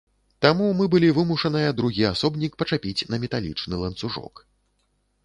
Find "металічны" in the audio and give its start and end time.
3.27-3.75